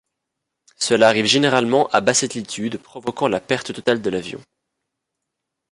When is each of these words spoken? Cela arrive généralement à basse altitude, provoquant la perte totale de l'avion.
Cela 0.79 1.09
arrive 1.09 1.27
généralement 1.27 1.85
à 1.89 2.01
basse 2.01 2.23
altitude, 2.23 2.79
provoquant 2.79 3.27
la 3.27 3.39
perte 3.39 3.71
totale 3.71 4.01
de 4.01 4.09
l'avion. 4.09 4.41